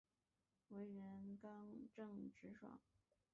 [0.69, 2.79] 为人刚正直爽。